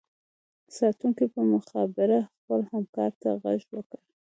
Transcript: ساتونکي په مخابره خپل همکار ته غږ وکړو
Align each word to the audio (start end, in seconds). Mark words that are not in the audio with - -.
ساتونکي 0.77 1.25
په 1.33 1.41
مخابره 1.53 2.19
خپل 2.35 2.59
همکار 2.73 3.11
ته 3.21 3.29
غږ 3.43 3.61
وکړو 3.75 3.99